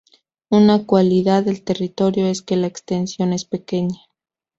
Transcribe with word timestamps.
Una 0.49 0.83
cualidad 0.87 1.43
del 1.43 1.61
territorio 1.63 2.25
es 2.25 2.41
que 2.41 2.55
la 2.55 2.65
extensión 2.65 3.33
es 3.33 3.45
pequeña. 3.45 3.99